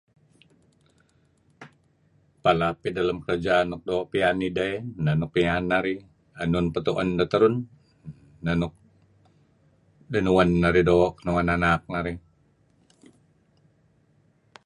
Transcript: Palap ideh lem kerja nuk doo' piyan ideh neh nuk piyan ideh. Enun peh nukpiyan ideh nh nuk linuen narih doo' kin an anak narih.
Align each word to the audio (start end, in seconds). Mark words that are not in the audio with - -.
Palap 2.43 2.77
ideh 2.87 3.05
lem 3.07 3.19
kerja 3.27 3.55
nuk 3.69 3.81
doo' 3.87 4.09
piyan 4.11 4.37
ideh 4.49 4.73
neh 5.03 5.15
nuk 5.19 5.31
piyan 5.35 5.65
ideh. 5.65 6.03
Enun 6.43 6.65
peh 6.73 6.81
nukpiyan 6.91 7.09
ideh 7.25 7.57
nh 8.43 8.55
nuk 8.61 8.73
linuen 10.11 10.49
narih 10.61 10.85
doo' 10.89 11.13
kin 11.17 11.29
an 11.39 11.49
anak 11.55 11.81
narih. 11.93 12.17